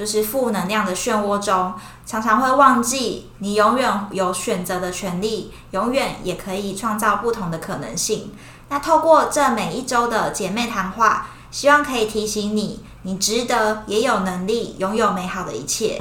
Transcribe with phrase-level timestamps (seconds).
[0.00, 1.74] 就是负能量的漩涡中，
[2.06, 8.32] 常常会忘记你永远有选择的权利，永远也可以创造不同的可能性。
[8.70, 16.00] 那透过这每一周的姐妹谈话，希望可以提醒你，你值得，也有能力拥有美好的一切。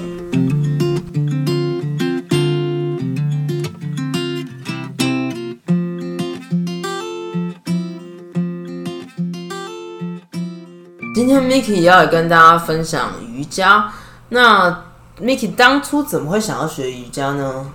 [11.14, 13.92] 今天 Miki 要跟大家分享瑜伽。
[14.30, 14.84] 那
[15.22, 17.66] Miki 当初怎么会想要学瑜伽呢？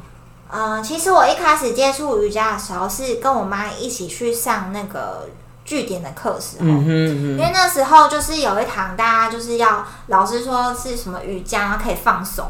[0.50, 5.28] 嗯，其实我一开始接触瑜伽的时候，是跟我妈一起去上那个
[5.64, 6.66] 据点的课时候。
[6.66, 6.90] 嗯哼
[7.34, 12.46] 因为那时候就是有一堂，大家就是要老师说是什么瑜伽可以放松，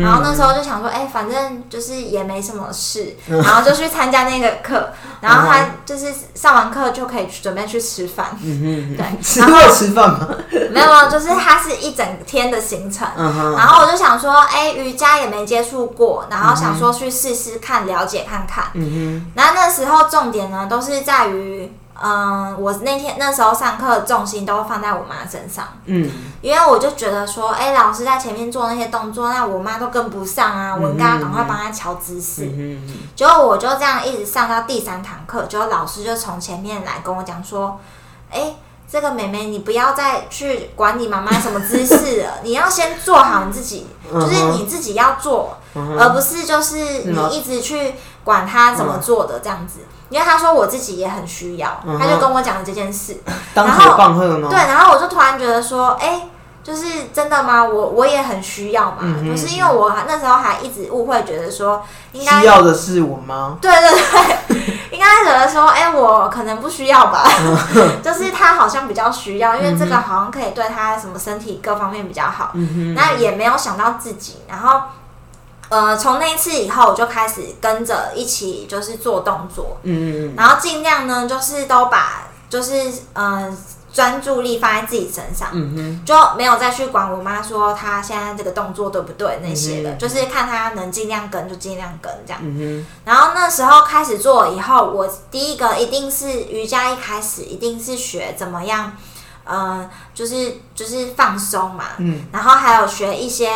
[0.00, 10.28] 然后那时候就想说，哎、反正就是也没什么事，嗯然后就去参加那个课， 然后他就是上完课就可以准备去吃饭，对，吃会吃饭吗？
[10.70, 18.66] 没有没有，就是他是一整天的行程，嗯，然后我就想说，哎、瑜伽也没接触过，然后想说去试试看，了解看看。
[18.74, 26.10] 嗯然后那时候重点呢，都是在于，嗯，我那天那时候上课重心都放在我妈身上，嗯。
[26.40, 32.44] 因为我就觉得说，哎、老师在前面做那些动作，那我妈都跟不上啊，我应该要赶快帮她调姿势。
[32.44, 37.80] 嗯嗯，结果我就这样一直上到第三堂课，结果老师就从前面来跟我讲说，
[38.30, 38.54] 哎、
[38.88, 49.80] 这个妹妹，你不要再去管你妈妈什么姿势了，你要先做好你自己，就是你自己要做，而不是就是你一直去管她怎么做的这样子。
[50.10, 53.16] 因为他说我自己也很需要，嗯他就跟我讲了这件事。
[53.54, 54.48] 当头棒喝吗？
[54.50, 56.28] 对，，然后我就突然觉得说，哎、
[56.62, 57.64] 就是真的吗？
[57.64, 61.82] 我我也很需要嘛，嗯就是因为我那时候还一直误会，觉得说
[62.12, 63.56] 应该需要的是我吗？
[63.60, 67.24] 对对对， 应该觉得说，哎、我可能不需要吧，
[68.02, 74.80] 就是他好像比较需要，因为这个好像可以对他什么身体各方面比较好，嗯那也没有想到自己，然后。
[75.68, 83.54] 呃，从那一次以后，我就开始跟着一起就是做动作，嗯嗯然后尽量呢，就是都把就是呃
[83.92, 92.40] 专注力放在自己身上，嗯哼，就没有再去管我妈说她现在这个动作对不对那些的，嗯就是看她能尽量跟就尽量跟这样。
[92.42, 98.92] 嗯然后那时候开始做以后，我第一个一定是瑜伽，一开始一定是学怎么样，
[99.44, 102.26] 呃，就是就是放松嘛，嗯。
[102.32, 103.50] 然后还有学一些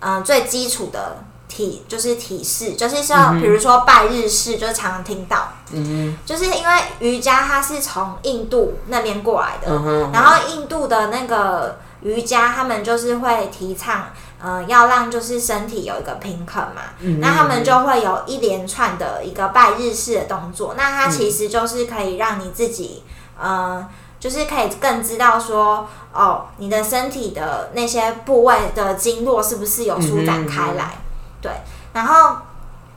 [0.00, 1.18] 嗯、呃最基础的
[1.54, 14.06] 体，就是体式，就是像比如说拜日式，就是常常听到，嗯就是因为瑜伽它是从印度那边过来的，嗯，然后印度的那个瑜伽，他们就是会提倡，
[14.42, 16.82] 呃，要让就是身体有一个平衡嘛。
[16.98, 23.04] 嗯那他们就会有一连串的一个拜日式的动作，那它其实就是可以让你自己，
[23.40, 23.86] 呃，
[24.18, 30.98] 就是可以更知道说，哦，你的身体的那些部位的经络是不是有舒展开来？
[31.44, 31.52] 对，
[31.92, 32.38] 然后，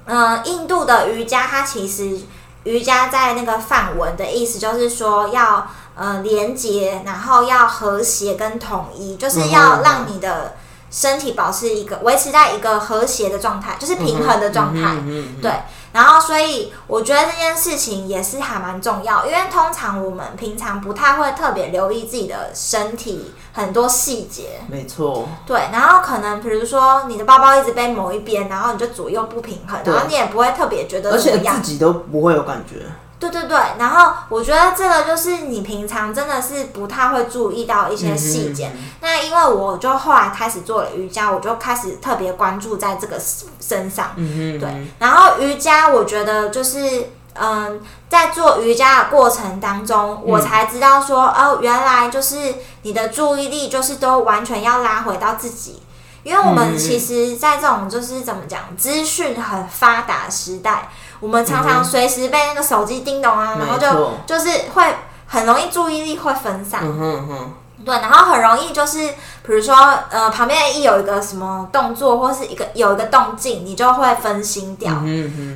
[0.05, 2.17] 呃，印度的瑜伽它其实
[2.63, 10.55] 瑜伽在那个梵文的意思就是说要呃连接，然后要和谐跟统一，就是要让你的
[10.89, 14.95] 身体保持一个维持在一个和谐的状态，就是平衡的状态。
[14.95, 15.51] 嗯对，
[15.97, 24.61] 然后所以我觉得这件事情也是还蛮重要，因为通常我们平常不太会特别留意自己的身体很多细节。
[24.67, 31.61] 没错，对，然后可能比如说你的包包一直背某一边，然后你就左右不平衡，然后你也不会特别觉得而且自。
[31.61, 32.85] 己都不会有感觉。
[33.19, 38.71] 对对对，然后我觉得这个就是你平常真的是不太会注意到一些细节。
[39.01, 43.19] 那因为我就后来开始做了瑜伽，我就开始特别关注在这个
[43.59, 44.11] 身上。
[44.15, 47.09] 对，然后瑜伽我觉得就是。
[47.39, 47.79] 嗯，
[48.09, 55.83] 在做瑜伽的过程当中，我才知道说，哦，原来就是你的注意力就是都完全要拉回到自己，
[56.23, 64.83] 因为我们嗯其实，在这种就是怎么讲，资讯很发达的时代，我们常常随时被那个手机叮咚啊，然后就就是会
[65.27, 66.81] 很容易注意力会分散。
[66.83, 67.53] 嗯哼哼，
[67.85, 69.07] 对，然后很容易就是，
[69.43, 69.75] 比如说，
[70.09, 74.91] 呃，旁边一有一个什么动作，或是一个有一个动静，你就会分心掉。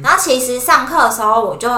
[0.04, 1.70] 然后其实上课的时候，我就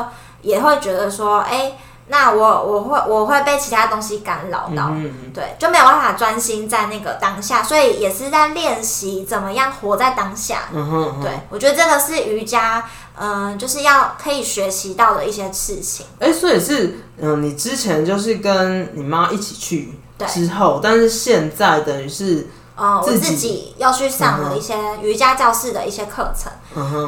[0.42, 1.74] 也会觉得说，哎，
[2.08, 10.64] 那我我会我会被其他东西干扰到，嗯对，就没有办法专心在那个当下，所以也是在练习怎么样活在当下。
[10.74, 12.84] 嗯哼，对，我觉得这个是瑜伽，
[13.18, 16.06] 嗯、就是要可以学习到的一些事情。
[16.20, 20.28] 哎、所以是，嗯、你之前就是跟你妈一起去对。
[20.28, 26.52] 之后，但是现在等于是，嗯，我自己要去上了一些瑜伽教室的一些课程。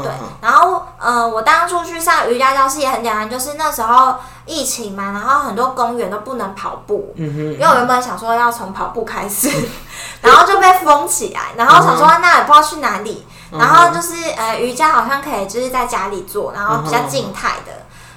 [0.04, 0.12] 对，
[0.42, 4.16] 然后呃，我当初去上瑜伽教室也很简单，就是那时候
[4.46, 9.50] 疫情嘛，然后很多公园都不能跑步，嗯哼，因为我原本想说要从跑步开始，
[10.22, 17.72] 然后就被封起来，然后想说那也不知道去哪里，嗯然后就是呃瑜伽好像可以就是在家里做，然后比较静态的。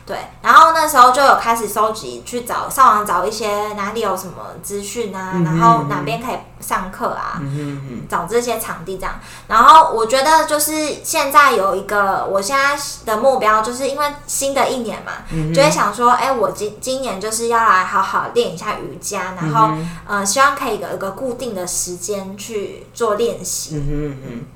[0.07, 9.21] 对，然后那时候就有开始收集，去找上网找一些哪里有什么资讯啊，嗯哼然后哪边可以上课啊，嗯哼哼，找这些场地这样。
[9.49, 23.77] 然后我觉得就是现在有一个，我现在的目标就是因为新的一年嘛，嗯就会想说，哎、我今今年就是要来好好练一下瑜伽，然后、嗯呃，希望可以有一个固定的时间去做练习。
[23.77, 24.47] 嗯哼哼。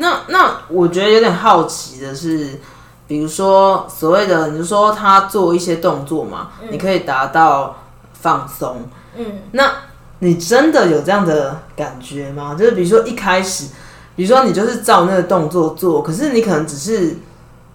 [0.00, 2.60] 那那我觉得有点好奇的是，
[3.08, 7.76] 比如说所谓的，你就说他做一些动作嘛，你可以达到
[8.12, 8.88] 放松。
[9.16, 9.70] 嗯，那
[10.20, 12.54] 你真的有这样的感觉吗？
[12.56, 13.66] 就是比如说一开始，
[14.14, 17.16] 比如说你就是照那个动作做，可是你可能只是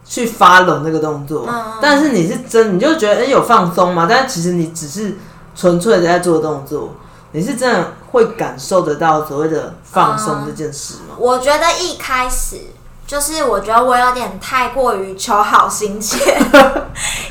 [0.05, 5.15] 去 follow 那个动作，嗯但是你是真，你就觉得哎、诶有放松嘛，但其实你只是
[5.55, 6.93] 纯粹的在做动作，
[7.31, 11.15] 你是真的会感受得到所谓的放松这件事吗？
[11.17, 12.61] 我觉得一开始
[13.05, 16.17] 就是我觉得我有点太过于求好心切，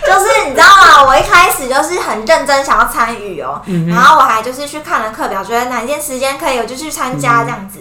[0.05, 1.07] 就是你知道吗？
[1.07, 7.79] 我一开始就是很认真想要参与哦，然后我还就是去看了课表，觉得哪一件时间可以，我就去参加这样子。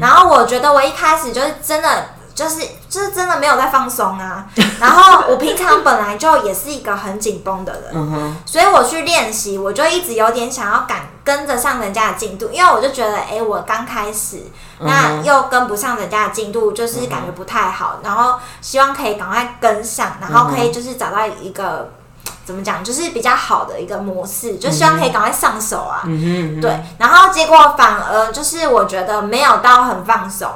[0.00, 2.06] 然后我觉得我一开始就是真的。
[2.40, 4.46] 就是就是真的没有在放松啊，
[4.80, 14.38] 然后我平常本来就也是一个很紧绷的人，嗯，所以我去练习，我就一直有点想要赶跟着上人家的进度，因为我就觉得，哎、我刚开始，
[14.78, 21.92] 那又跟不上人家的进度，就是感觉不太好，然后希望可以赶快跟上，然后可以就是找到一个。
[22.42, 26.02] 怎么讲，就是比较好的一个模式，就希望可以赶快上手啊。
[26.04, 30.48] 嗯哼，嗯对，然后结果反而就是我觉得没有到很放松，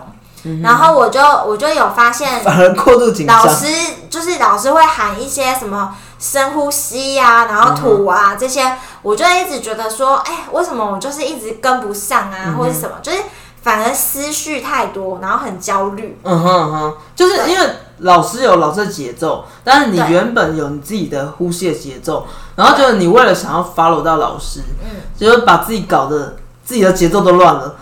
[0.62, 3.46] 然后我就我就有发现，反而过度紧张。
[3.46, 3.66] 老师
[4.10, 13.18] 就是老师会喊一些什么深呼吸呀、然后吐啊、这些，我就一直觉得说，哎、为什么我就是一直跟不上啊，或者什么，就是
[13.62, 16.18] 反而思绪太多，然后很焦虑。
[16.22, 17.66] 嗯哼嗯哼，就是因为
[17.98, 22.26] 老师有老师的节奏，但是你原本有你自己的呼吸的节奏，
[22.56, 27.76] 然后就是你为了想要 follow 到老师，嗯，就是把自己搞得自己的节奏都乱了。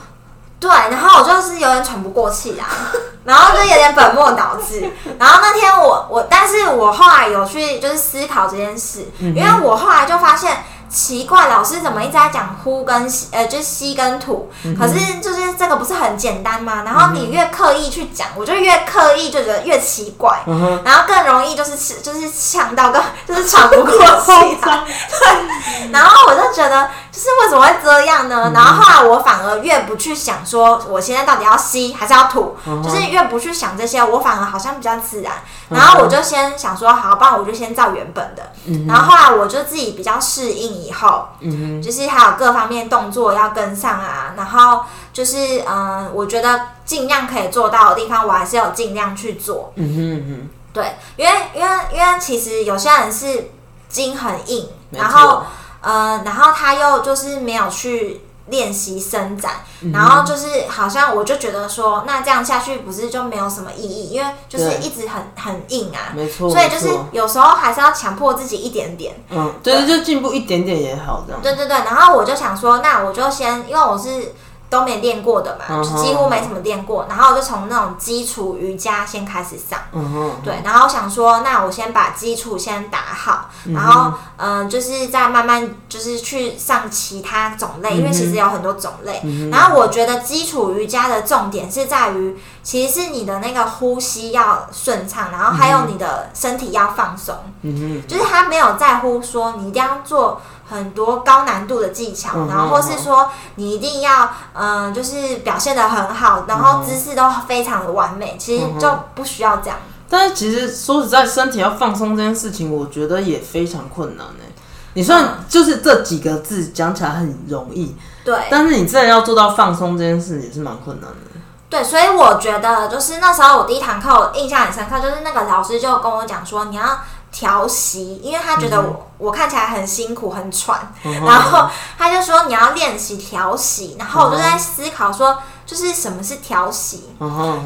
[0.62, 2.64] 对，然后我就是有点喘不过气啊，
[3.26, 4.88] 然后就有点本末倒置。
[5.18, 10.64] 然后那天我我，但是我后来有去就是思考这件事，因为我后来就发现。
[10.92, 16.82] 奇怪，老师怎么一直在讲呼跟吸，呃，就是吸跟吐，可是就是这个不是很简单吗？
[16.84, 20.42] 然后你越刻意去讲，我就越刻意就觉得越奇怪，
[20.84, 23.90] 然后更容易就是就是呛到，跟 就是喘不过
[24.20, 24.84] 气来。
[25.18, 28.52] 对，然后我就觉得，就是为什么会这样呢？
[28.54, 35.32] 然后后来我反而越不去想说，我现在到底要吸还是要吐，就是越不去想这些，我反而好像比较自然。
[35.70, 38.52] 然后我就先想说，好，不然我就先照原本的。
[38.86, 49.72] 然后后来我就自己比较适应以后，嗯就是还有各方面动作要跟上啊，然后就是嗯，我觉得尽量可以做到的地方，我还是有尽量去做。
[49.76, 53.50] 嗯哼嗯对，因为因为因为其实有些人是
[53.88, 55.46] 筋很硬，然后错。
[55.82, 58.20] 呃，然后他又就是没有去
[58.52, 69.14] 练习伸展，嗯然后就是好像我就觉得说，那这样下去不是就没有什么意义，因为就是一直很很硬啊，，没错，所以就是有时候还是要强迫自己一点点。
[69.30, 71.40] 嗯，对，就进步一点点也好，这样。
[71.42, 74.34] 对对对，然后我就想说，那我就先，因为我是
[74.72, 79.78] 都没练过的嘛，嗯就几乎没什么练过，然后我就从那种基础瑜伽先开始上。
[79.92, 89.20] 嗯，对，然后想说，那我先把基础先打好，嗯然后嗯、呃就是再慢慢就是去上其他种类，因为其实有很多种类。
[89.24, 97.34] 嗯然后我觉得基础瑜伽的重点是在于，其实是你的那个呼吸要顺畅，然后还有你的身体要放松。
[97.62, 109.78] 嗯就是他没有在乎说你一定要做很多高难度的技巧，嗯然后或是说你一定要嗯、呃就是表现的很好，然后姿势都非常的完美，其实就不需要这样。
[110.08, 114.52] 但是其实说实在，身体要放松这件事情，我觉得也非常困难哎。
[114.94, 121.31] 你算就是这几个字讲起来很容易，对，但是你真的要做到放松这件事，也是蛮困难的。
[121.72, 126.84] 对，所以我觉得就是那时候我第一堂课我印象很深刻，就是那个老师就跟我讲说，你要
[127.32, 130.92] 调息，因为他觉得我、我看起来很辛苦很喘，
[131.24, 135.38] 然后他就说你要练习调息，然后我就在思考说。
[135.64, 137.14] 就是什么是调息，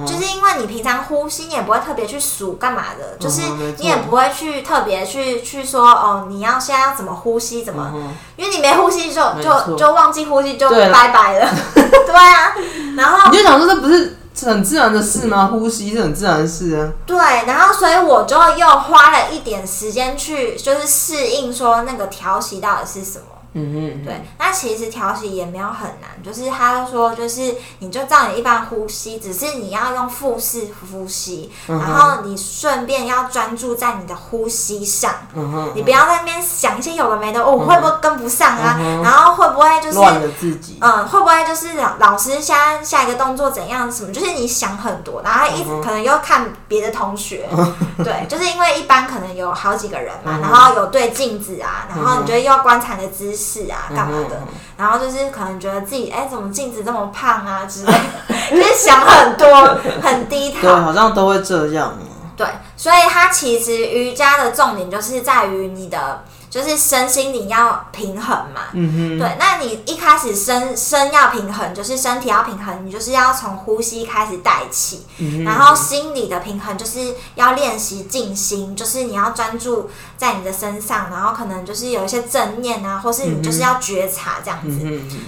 [0.06, 3.40] 就是因为你平常呼吸，你也不会特别去数干嘛的，就是
[3.78, 7.90] 你也不会去特别去去说哦，你要现在要怎么呼吸，怎么，
[8.36, 12.52] 因为你没呼吸就就就忘记呼吸就拜拜了， 对啊，
[12.96, 15.46] 然后你就想说这不是很自然的事吗？
[15.52, 16.88] 呼吸是很自然的事啊。
[17.06, 23.24] 对，然后所以我就又花了一点时间去就是适应说那个调息到底是什么。
[23.58, 38.78] 嗯嗯，对，那其实调息也没有很难，就是他说，就是你就照你一般呼吸，只是你要用腹式呼吸，然后你顺便要专注在你的呼吸上，嗯你不要在那边想一些有的没的，哦，会不会跟不上啊？
[39.02, 40.76] 然后会不会就是乱了自己？
[40.82, 44.12] 嗯，会不会就是老老师下下一个动作怎样什么？
[44.12, 47.48] 就是你想很多，然后一直可能又看别的同学，
[48.04, 53.45] 对，就是因为一般可能有好几个人嘛，然后有对镜子啊，然后你觉得又要观察的姿势。
[53.46, 54.36] 是啊，干嘛的？
[54.76, 57.92] 然后就是可能觉得自己哎，怎么镜子这么胖啊之类，
[58.50, 60.60] 就是想很多，很低头。
[60.62, 61.94] 对，好像都会这样。
[62.36, 62.46] 对，
[62.76, 66.24] 所以它其实瑜伽的重点就是在于你的。
[66.48, 69.36] 就是身心灵要平衡嘛，嗯哼，对。
[69.38, 75.04] 那你一开始身身要平衡，就是身体要平衡，你就是要从呼吸开始带起，
[75.44, 84.78] 然后心理的平衡就是要练习静心，就是你要专注在你的身上，然后可能就是有一些正念啊，或是你就是要觉察这样子，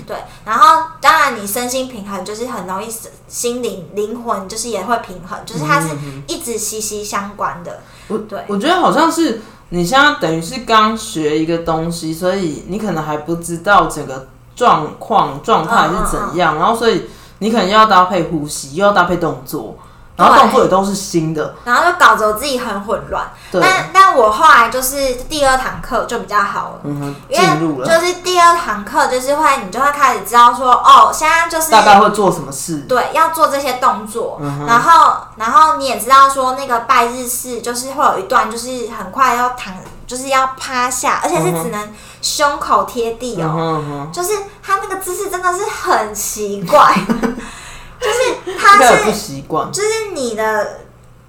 [0.06, 0.16] 对。
[0.46, 2.88] 然后当然你身心平衡，就是很容易
[3.26, 5.88] 心灵灵魂就是也会平衡，就是它是
[6.26, 7.80] 一直息息相关的。
[8.28, 9.40] 对，我觉得好像是。
[9.70, 17.04] 你现在等于是刚学一个东西，所以你可能还不知道整个状况状态是怎样，然后所以
[17.40, 19.76] 你可能要搭配呼吸，又要搭配动作。
[20.18, 23.24] 然后动作也都是新的，然后就搞得我自己很混乱。
[23.52, 34.40] 但但我后来就是第二堂课就比较好了，嗯因为就是第二堂课就是会你就会开始知道说哦，现在就是大概会做什么事，对，要做这些动作。
[34.66, 39.72] 然后然后你也知道说那个拜日式就是会有一段就是很快要躺，
[40.04, 44.32] 就是要趴下，而且是只能胸口贴地哦，就是
[44.62, 46.92] 他那个姿势真的是很奇怪。
[48.00, 50.80] 就是它是不习惯，就是你的，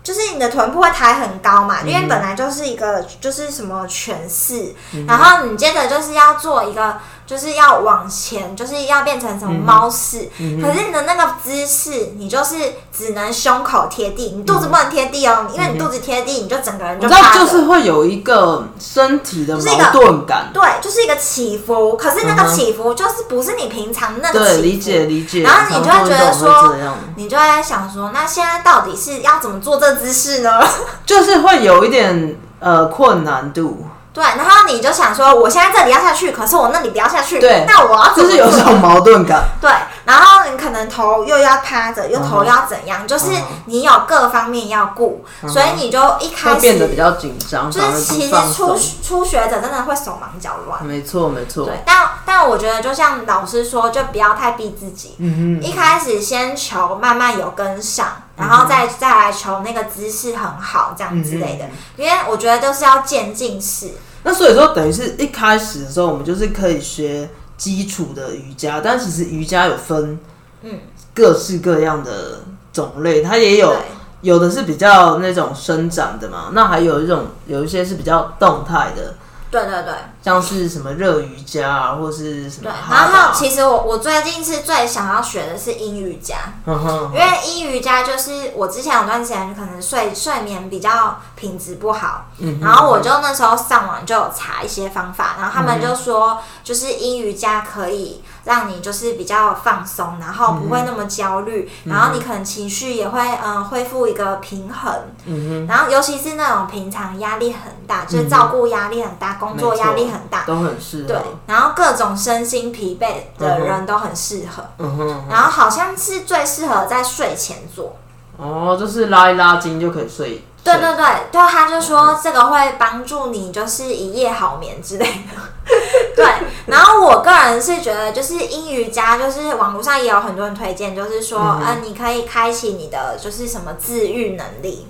[0.03, 4.73] 就是你的臀部会抬很高嘛，因为本来就是一个就是什么犬式，
[5.07, 6.97] 然后你接着就是要做一个。
[7.29, 12.55] 就是要往前，就是要变成什么猫式，可是你的那个姿势，你就是
[12.91, 26.75] 只能胸口贴地，你肚子不能贴地哦，因为你肚子贴地，你就整个人就趴就是会有一个身体的矛盾感，对，就是一个起伏，可是那个起伏就是不是你平常那个起伏，理解理解，然后你就会觉得说，
[27.15, 30.49] 你就会想说，那现在到底是要怎么做这姿势呢？
[31.05, 33.85] 就是会有一点呃困难度。
[34.11, 37.39] 对，然后你就想说，我现在这里要下去，可是我那里不要下去。
[37.39, 39.43] 对，那我要就是有这种矛盾感。
[39.61, 39.71] 对，
[40.09, 43.27] 然后你可能头又要趴着，又头要怎样，就是
[43.65, 47.69] 你有各方面要顾，所以你就一开始变得比较紧张。
[47.69, 50.83] 就是其实初初学者真的会手忙脚乱。
[50.83, 51.65] 没错，没错。
[51.65, 55.15] 对，但但我觉得就像老师说，就不要太逼自己。
[55.19, 61.65] 嗯一开始先求慢慢有跟上，然后再再来求那个姿势很好，这样之类的。
[61.97, 63.91] 因为我觉得都是要渐进式。
[64.23, 70.17] 那所以说，等于是一开始的时候，我们就是可以学基础的瑜伽，但其实瑜伽有分，
[70.63, 70.79] 嗯，
[71.13, 72.39] 各式各样的
[72.73, 73.75] 种类，它也有
[74.21, 79.13] 有的是比较那种伸展的嘛，那还有一种有一些是比较动态的。
[79.51, 82.69] 对对对，像是什么热瑜伽啊，或是什么。
[82.69, 92.25] 对，然后其实我我最近是最想要学的是阴瑜伽，因为阴瑜伽就是我之前有段时间可能睡睡眠比较品质不好，
[92.61, 98.23] 然后我就那时候上网就有查一些方法，然后他们就说就是阴瑜伽可以。
[98.49, 104.91] 让你就是比较放松，然后不会那么焦虑，然后你可能情绪也会嗯恢复一个平衡，
[105.27, 111.09] 嗯然后尤其是那种平常压力很大，就是照顾压力很大，工作压力很大，都很适合。
[111.09, 114.63] 对，然后各种身心疲惫的人都很适合。
[114.79, 117.95] 嗯哼，然后好像是最适合在睡前做。
[118.37, 120.43] 哦，就是拉一拉筋就可以睡。
[120.63, 125.39] 对对对，对，他就说这个会帮助你，就是一夜好眠之类的。
[126.15, 126.25] 对，
[126.65, 134.87] 然后我个人是觉得，就是英语家，就是网络上也有很多人推荐，就是说，嗯，你可以开启你的就是什么自愈能力，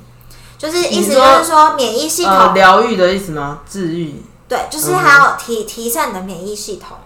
[0.58, 3.60] 就是意思就是说免疫系呃统，疗愈的意思吗？
[3.70, 6.98] 治愈，对，就是还要提提升你的免疫系统。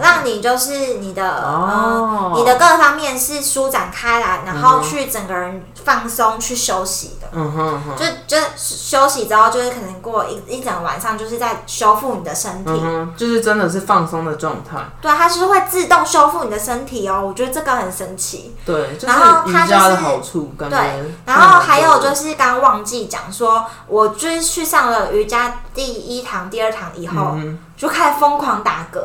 [0.00, 7.25] 让你就是你的、哦呃，你的各方面是舒展开来，然后去整个人放松去休息的。
[7.38, 12.70] 嗯哼哼，就就休息之后，就是可能过一一整晚上，就是在修复你的身体。
[12.70, 17.22] 嗯，就是真的是放松的状态，对，它是会自动修复你的身体哦。
[17.22, 18.56] 我觉得这个很神奇。
[18.64, 28.98] 对，就是然后它就是好处，对，然后还有就是是刚刚忘记讲说，我就是去上了瑜伽第一堂、第二堂以后，嗯就开始疯狂打嗝，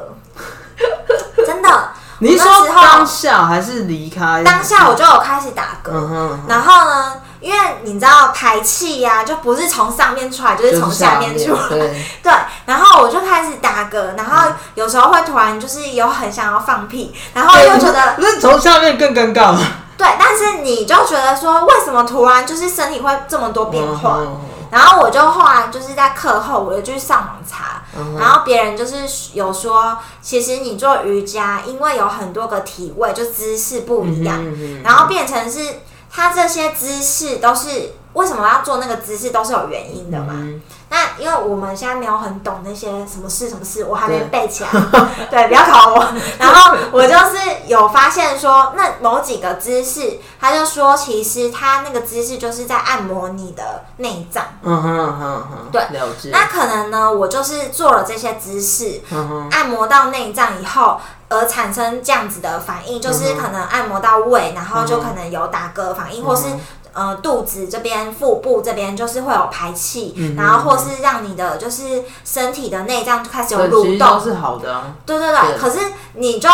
[1.45, 1.89] 真的。
[2.19, 4.43] 你是说当下还是离开？
[4.43, 11.67] 当下我就有开始打嗝，嗯哼，然后呢，因为你知道排气呀、就不是从上面出来，就是从下面出来。
[11.67, 12.31] 对， 对，
[12.65, 19.57] 然后我就开始打嗝，然后有时候会突然就是有很想要放屁，然后又觉得那从下面更尴尬？
[19.97, 24.17] 对，但是你就觉得说，为什么突然就是身体会这么多变化？
[24.19, 24.39] 嗯
[24.71, 28.99] 然后我就后来就是在课后，我就去上网查，嗯然后别人就是
[29.33, 34.41] 有说，其实你做瑜伽，因为有很多个体位，就姿势不一样，
[34.81, 35.81] 然后变成是
[36.11, 40.33] 它这些姿势都是为什么要做那个姿势都是有原因的嘛。
[40.33, 40.61] 嗯
[40.93, 44.69] 那因为我们现在没有很懂那些什么事什么事，我还没对背起来，
[45.31, 46.05] 对，不要考我。
[46.37, 47.37] 然后我就是
[47.67, 54.43] 有发现说，那某几个姿势，他就说其实他那个姿势就是在按摩你的内脏。
[54.63, 56.29] 嗯哼嗯哼，对了解。
[56.33, 60.99] 那可能呢，我就是做了这些姿势，嗯，按摩到内脏以后，
[61.29, 66.47] 而产生这样子的反应，就是可能按摩到胃，然后就可能有打嗝反应，或是
[66.93, 74.19] 呃肚子这边、腹部这边就是会有排气，嗯然后或是让你的就是身体的内脏就开始有蠕动。
[74.21, 74.93] 是好的啊。
[75.05, 75.79] 对对对，对可是
[76.13, 76.49] 你就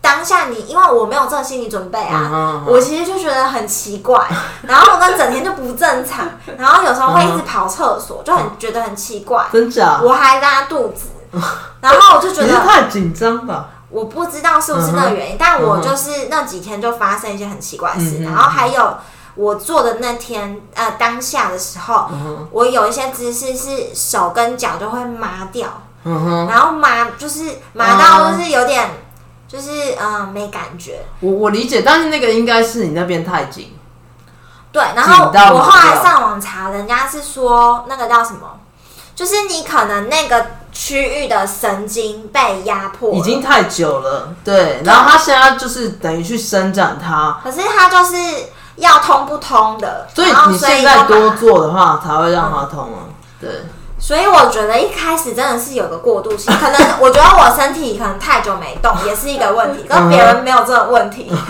[0.00, 2.62] 当下你，因为我没有这个心理准备啊。
[2.66, 4.26] 我其实就觉得很奇怪，
[4.62, 6.28] 然后我跟整天就不正常，
[6.58, 9.46] 然后有时候会一直跑厕所，就很觉得很奇怪。
[9.52, 10.00] 真假？
[10.02, 11.06] 我还拉肚子，
[11.80, 13.70] 然后我就觉得太紧张吧？
[13.90, 18.96] 我不知道是不是那个原因，但我就是那几天就发生一些很奇怪的事，嗯然后还有
[19.34, 28.90] 我做的那天呃当下的时候，嗯我有一些姿势是手跟脚就会麻掉，嗯，然后麻就是麻到就是有点
[29.48, 33.76] 就是嗯、呃没感觉，我我理解，但是那个应该是你那边太紧。
[34.72, 38.58] 对，然后我后来上网查，人家是说那个叫什么，
[39.14, 48.16] 就是你可能那个区域的神经被压迫，已经太久了，对，然后他现在就是等于去伸展它，可是它就是
[48.76, 53.06] 要通不通的，所以你现在多做的话才会让它通啊，
[53.40, 53.50] 对，
[53.98, 61.30] 所以我觉得一开始真的是有个过渡期，可能 我觉得我身体可能太久没动也是一个问题，跟别人没有这个问题。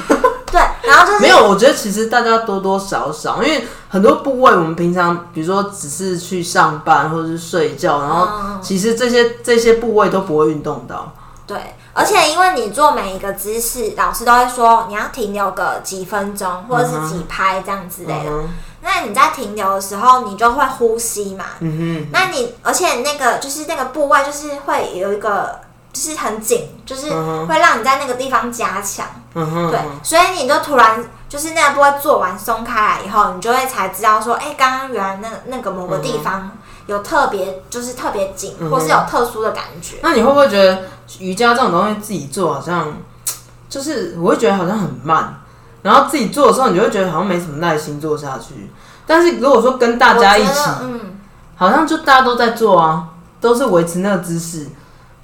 [0.54, 8.60] 对，然后就是没有，我觉得其实大家多多少少，因为很多部位我们平常比如说只是去上班或者是睡觉，然后嗯。
[8.62, 11.12] 其实这些这些部位都不会运动到，
[11.44, 11.56] 对，
[11.94, 18.30] 而且因为你做每一个姿势，老师都会说你要停留个几分钟或者是几拍这样之类的。
[18.30, 18.48] 嗯
[18.86, 21.46] 那你在停留的时候，你就会呼吸嘛。
[21.60, 25.58] 嗯那你而且那个就是那个部位就是会有一个
[25.90, 27.08] 就是很紧，就是
[27.46, 29.06] 会让你在那个地方加强。
[29.32, 36.50] 嗯哼，对，所以你就突然就是那个部位做完松开来以后，你就会才知道说，哎、刚刚原来那那个某个地方
[36.86, 39.96] 有特别就是特别紧，嗯或是有特殊的感觉。
[40.02, 40.82] 那你会不会觉得
[41.18, 42.92] 瑜伽这种东西自己做好像，
[43.70, 45.42] 就是我会觉得好像很慢，
[45.82, 48.70] 然后自己做的时候，你就会觉得好像没什么耐心做下去。
[49.06, 51.20] 但是如果说跟大家一起我觉，得嗯，
[51.56, 53.08] 好像就大家都在做啊，
[53.40, 54.68] 都是维持那个姿势，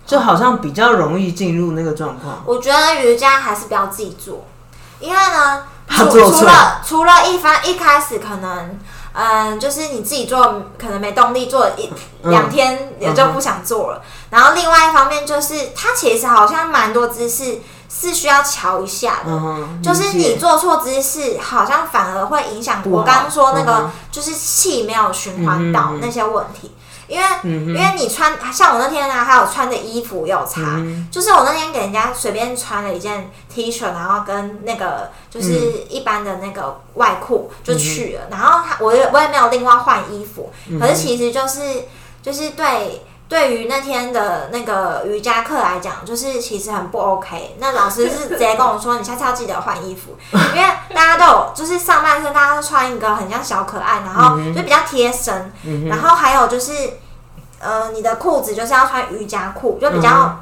[0.06, 2.42] 就好像比较容易进入那个状况。
[2.46, 4.44] 我觉得瑜伽还是不要自己做，
[4.98, 8.78] 因为呢，除做错除了除了一番一开始可能。
[9.12, 11.90] 嗯，就是你自己做，可能没动力做一
[12.22, 14.02] 嗯两天也就不想做了。
[14.30, 19.32] 然后另外一方面就是，它其实好像蛮多姿势是需要瞧一下的。
[19.32, 26.72] 嗯，就是你做错姿势，好像反而会影响我刚刚说那个就是气没有循环到那些问题。
[27.10, 41.84] 因为嗯因为你穿像我那天呢，还有穿的衣服有差，嗯就是我那天给人家随便穿了一件 T 恤，然后跟那个就是一般的那个外裤就去了，然后他我也我也没有另外换衣服，可是其实就是
[42.22, 43.02] 就是对。
[43.30, 47.56] 对于那天的那个瑜伽课来讲，就是其实很不 OK。
[47.58, 50.18] 那老师是直接跟我说，你下次要记得换衣服，
[50.54, 56.72] 因为大家都有，就是上半身大家都穿一个很像小可爱，然后就比较贴身，嗯然后还有就是，
[57.60, 60.36] 呃，你的裤子就是要穿瑜伽裤，就比较、嗯。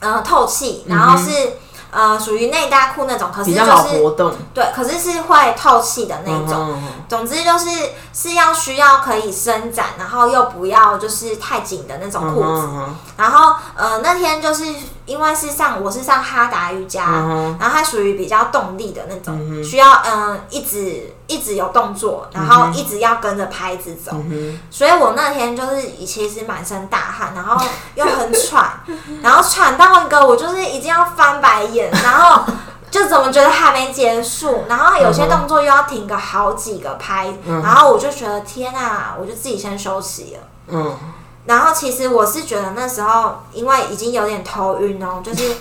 [0.00, 1.54] 呃透气，然后是
[1.90, 4.32] 呃属于内搭裤那种，可是就是活动。
[4.52, 6.74] 对，可是是会透气的那种。
[6.74, 7.70] 嗯总之就是
[8.12, 12.68] 是要需要可以伸展，然后又不要就是太紧的那种裤子。
[12.70, 14.66] 嗯然后呃那天就是
[15.06, 24.10] 因为是上我是上哈达瑜伽，嗯然后它属于比较动力的那种，需要嗯、呃一直一直有动作，然后一直要跟着拍子走。
[24.12, 27.64] 嗯所以我那天就是其实满身大汗，然后
[27.94, 28.80] 又很喘，
[29.22, 32.42] 然后喘到一个我就是已经要翻白眼，然后
[32.90, 40.48] 就怎么觉得还没结束，然后有些动作又要停个好几个拍，然后我就觉得天啊，我就自己先休息了。
[40.68, 40.98] 嗯
[41.46, 45.56] 然后其实我是觉得那时候因为已经有点头晕哦，就是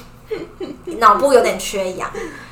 [0.98, 2.10] 脑部有点缺氧，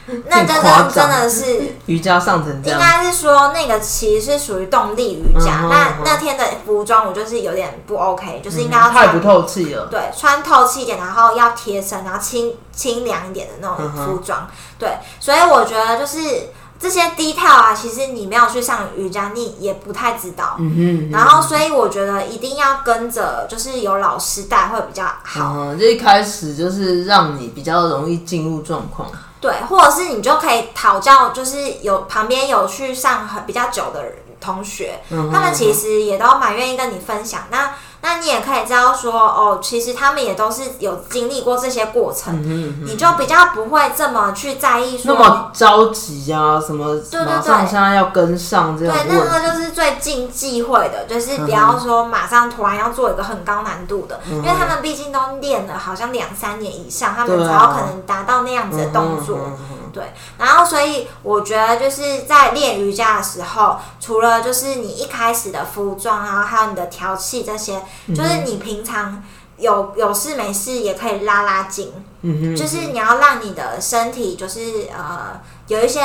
[0.30, 5.62] 那真的真的是 瑜伽上成这样，应该是说那个其实是属于动力瑜伽。
[5.62, 9.88] 嗯哼那嗯哼那天的服装我就是有点不 OK，就是应该要穿、太不透气了。
[9.88, 14.48] 对穿透气一点，然后要贴身，然后清清凉一点的那种嗯哼服装。
[14.78, 16.20] 对，所以我觉得就是
[16.78, 20.58] 这些 detail 啊，其实你没有去上瑜伽，你也不太知道。
[20.60, 25.54] 嗯哼，然后，所以我觉得一定要跟着，就是有老师带会比较好。
[25.56, 29.10] 嗯，就一开始就是让你比较容易进入状况。
[29.45, 34.13] 对，或者是你就可以讨教，就是有旁边有去上很比较久的人
[34.45, 37.41] 同学，嗯他们其实也都蛮愿意跟你分享。
[37.49, 42.39] 那那你也可以知道说，哦，其实他们也都是有经历过这些过程，
[42.86, 49.25] 你就比较不会这么去在意说嗯那么着急啊，什么对对马上现在要跟上这样对，那。
[49.25, 59.39] 个就是最近忌讳的，就是不要说马上突然要做一个很高难度的，因为他们毕竟都练了好像两三年以上，他们才有可能达到那样子的动作。
[59.95, 60.03] 对，
[60.38, 69.23] 然后所以我觉得就是在练瑜伽的时候，除了就是你一开始的服装啊，还有你的调气这些，就是你平常
[69.58, 71.93] 有有事没事也可以拉拉筋，
[72.55, 76.01] 就是你要让你的身体就是呃有一些。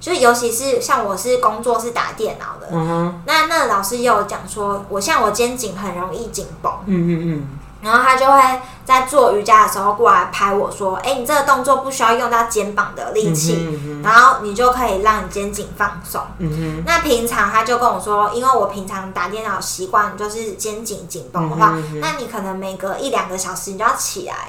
[0.00, 16.20] 就是尤其是像我是工作是打电脑的，嗯，那那老师也有讲说，我像我肩颈很容易紧绷，嗯嗯嗯，然后他就会在做瑜伽的时候过来拍我说：“哎、你这个动作不需要用到肩膀的力气，嗯然后你就可以让你肩颈放松。
[16.38, 24.48] 嗯那平常他就跟我说，因为我平常打电脑习惯就是肩颈紧绷的话，那你可能每隔一两个小时你就要起来。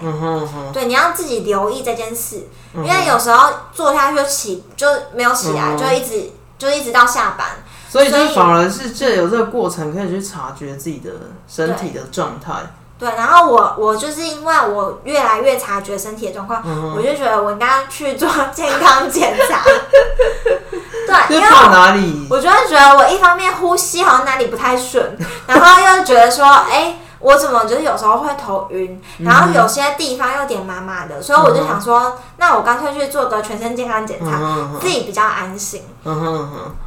[0.74, 7.48] 对，你要自己留意这件事，因为有时候坐下去就起就没有起来，嗯就一直就一直到下班。
[7.90, 11.10] 所以就反而是借由这个过程，可以去察觉自己的
[11.48, 12.54] 身体的状态。
[13.00, 19.64] 对，然后我我就是因为我越来越察觉身体的状况，嗯我就觉得我应该去做健康检查。
[21.08, 22.28] 对，因为哪里？
[22.30, 35.84] 我就会觉得我一方面呼吸好像哪里不太顺，然后又觉得说，哎、我怎么就是有时候会头晕，然后有些地方又点麻麻的，所以我就想说，那我干脆去做个全身健康检查，嗯自己比较安心。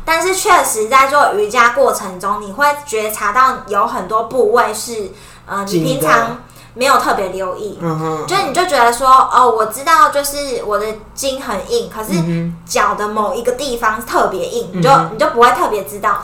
[0.05, 5.11] 但是确实在做瑜伽过程中，你会觉察到有很多部位是，
[5.47, 6.39] 呃，你平常
[6.75, 7.79] 没有特别留意。
[8.27, 16.23] 就你就觉得说，哦，我知道，就是我的筋很硬，可是嗯脚的某一个地方特别硬，你就你就不会特别知道。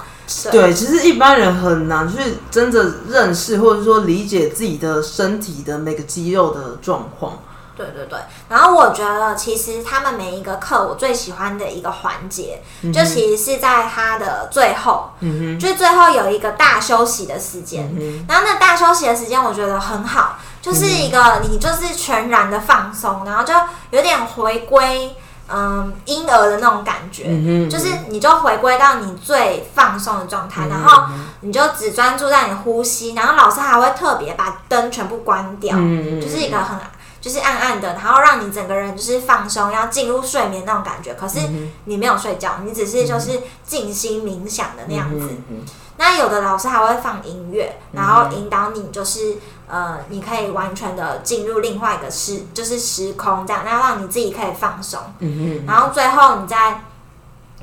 [0.50, 2.18] 对对，其实一般人很难去
[2.50, 7.38] 真的认识或者说理解自己的身体的每个肌肉的状况。
[7.76, 12.60] 对对对，然后我觉得其实他们每一个课，我最喜欢的一个环节，
[12.92, 17.94] 就其实是在他的最后，嗯就最后有一个大休息的时间。
[18.28, 23.54] 然后那大休息的时间，我觉得很好，就是一个你就是全然的放松，然后就
[23.92, 25.14] 有点回归。
[25.48, 31.04] 嗯，婴儿的那种感觉，嗯就是你就回归到你最放松的状态，然后
[31.40, 36.20] 你就只专注在你呼吸，然后老师还会特别把灯全部关掉，嗯。
[36.20, 36.76] 就是一个很
[37.20, 41.14] 就是暗暗的，然后让你整个人就是放松，要进入睡眠那种感觉。
[41.14, 41.40] 可是
[41.84, 45.28] 你没有睡觉，你只是就是静心冥想的那样子。
[45.50, 45.64] 嗯
[46.00, 55.00] 那有的老师还会放音乐，然后引导你，就是呃，你可以完全的进入另外一个时，就是时空这样，那让你自己可以放松。
[55.18, 56.82] 嗯然后最后你再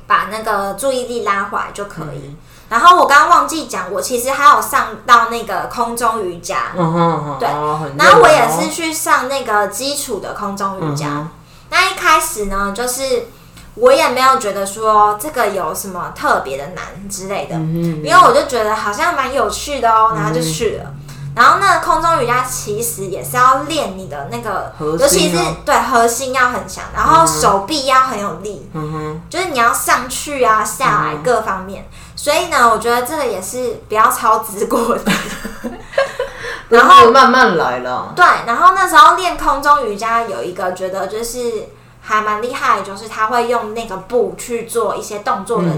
[0.06, 2.36] 把那个注意力拉回来就可以。
[2.68, 11.06] 然后我刚刚忘记讲，我其实还有上到那个空中瑜伽，嗯哼，对哦然后我也是去上那个基础的空中瑜伽。
[11.08, 11.28] 嗯
[11.68, 13.26] 那一开始呢，就是
[13.74, 20.92] 我也没有觉得说这个有什么特别的难之类的，嗯因为我就觉得好像蛮有趣的哦，然后就去了。
[21.34, 31.88] 然后那个空中瑜伽其实也是要练你的那个，核心尤其是哦对核心要很强，然后手臂要很有力，嗯哼，就是你要上去啊、下来各方面。
[32.16, 35.12] 所以呢，我觉得这个也是不要超值过的。
[36.70, 38.12] 然后慢慢来了。
[38.16, 41.68] 对，然后那时候练空中瑜伽有一个觉得就是
[42.00, 45.68] 还蛮厉害，就是他会用那个布去做一些动作的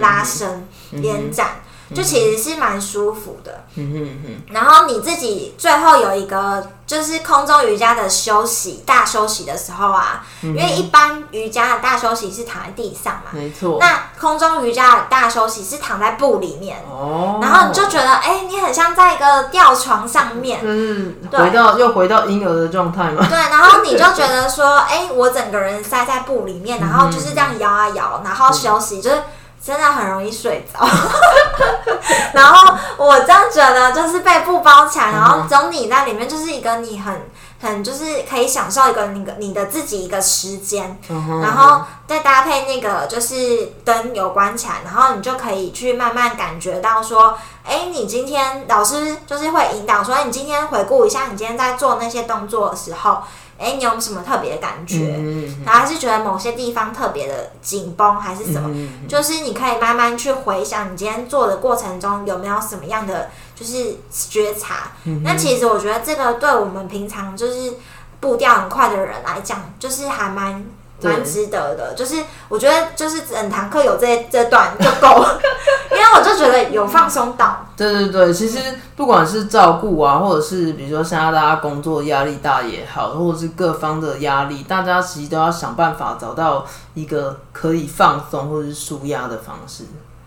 [0.00, 1.62] 拉伸、延展。
[1.94, 4.54] 就其实是蛮舒服的，嗯哼哼。
[4.54, 13.78] 然后你自己最后有一个就是空中瑜伽的休息大休息的时候啊，因为一般瑜伽的大休息是躺在地上嘛，没错。
[13.80, 17.38] 那空中瑜伽的大休息是躺在布里面，哦。
[17.42, 23.26] 然后你就觉得，哎，你很像在一个吊床上面，嗯，回到又回到婴儿的状态嘛。
[23.28, 29.22] 对，然后你就觉得说，哎，我整个人塞在布里面，然后就是这样摇啊摇，然后休息，就是。
[29.68, 30.80] 真的很容易睡着，
[32.32, 40.98] 然后我这样觉得就是被布包起来，然后整理在里面，就是一个你很很就是可以享受一个那个你的自己一个时间，
[41.42, 53.18] 然后再搭配那个就是灯有关起来，然后你就可以去慢慢感觉到说，哎，你今天老师就是会引导说，你今天回顾一下你今天在做那些动作的时候。
[53.58, 55.18] 哎，你有什么特别的感觉？
[55.66, 58.88] 然后还是觉得某些地方特别的紧绷，还是什么？
[59.08, 64.92] 就是你可以慢慢去回想你今天做的过程中有没有什么样的就是觉察。
[65.24, 67.74] 那其实我觉得这个对我们平常就是
[68.20, 70.64] 步调很快的人来讲，就是还蛮。
[71.00, 72.16] 蛮值得的，就是
[72.48, 75.40] 我觉得就是整堂课有这这段就够了，
[75.92, 77.64] 因为我就觉得有放松到。
[77.76, 78.58] 对对对，其实
[78.96, 89.84] 不管是照顾啊，或者是比如说现在大家工作压力大也好，或者是各方的压力，大家其实都要想办法找到一个可以放松或者是舒压的方式。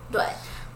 [0.10, 0.24] 对，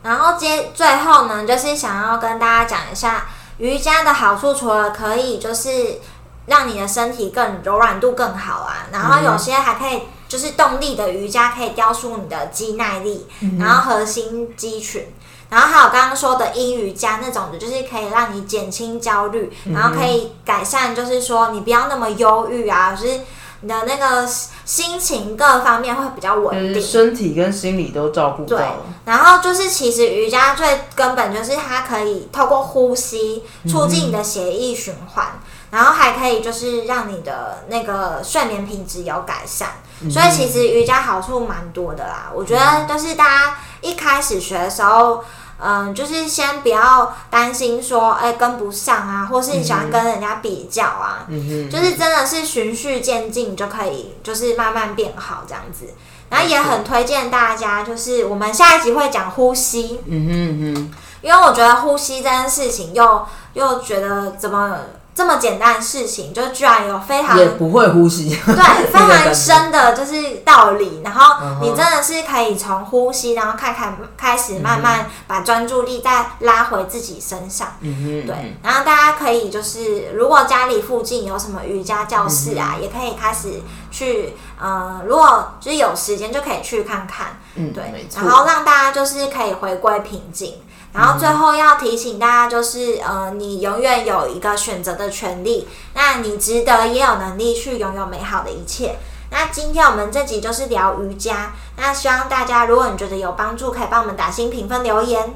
[0.04, 3.26] 然后接最后呢，就是想要跟大家讲一下
[3.60, 6.02] 瑜伽的好处，除了可以就是。
[6.48, 13.26] 让你的身体更柔软度更好啊，然后有些还可以就是动力的瑜伽可以雕塑你的肌耐力，
[13.60, 15.08] 然后核心肌群，
[15.50, 23.22] 然后还有刚刚说的阴瑜伽那种的，就是可以让你减轻焦虑，然后可以改善，就是说你不要那么忧郁啊，就是
[23.62, 24.28] 你的那个
[24.66, 28.58] 心情各方面会比较稳定，身体跟心理都照顾到。
[28.58, 28.68] 对，
[29.06, 35.40] 然后就是其实瑜伽最根本就是它可以透过呼吸促进你的血液循环。
[35.72, 39.70] 然后还可以就是让你的那个睡眠品质有改善，
[40.10, 42.32] 所以其实瑜伽好处蛮多的啦。
[42.34, 45.24] 我觉得就是大家一开始学的时候，
[45.60, 51.26] 嗯，就是先不要担心说，哎，跟不上啊，或是你喜欢跟人家比较啊，
[51.70, 55.88] 就是真的是循序渐进就可以，就是慢慢变好这样子。
[56.30, 64.78] 然后也很推荐大家，就是我们下一集会讲呼吸，嗯哼哼，因为我觉得呼吸这件事情又又觉得怎么。
[65.16, 68.56] 这么简单的事情，就居然有非常也不会呼吸，对，
[68.92, 71.02] 非常深的就是道理。
[71.06, 77.78] 然后你真的是可以从呼吸，然后看看开始慢慢把专注力再拉回自己身上。
[77.80, 87.40] 嗯对，然后大家可以就是，如果家里附近有什么瑜伽教室啊，也可以开始去，呃，如果就是有时间就可以去看看。
[87.56, 90.56] 嗯，对，然后让大家就是可以回归平静。
[90.96, 98.98] 然后最后要提醒大家，就是呃，你永远有一个选择的权利，那你值得也有能力去拥有美好的一切。
[99.30, 105.34] 那今天我们这集就是聊瑜伽，那希望大家如果你觉得有帮助，可以帮我们打新评分留言。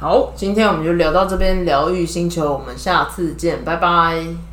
[0.00, 4.49] 好，今天我们就聊到这边，疗愈星球，我们下次见，拜拜。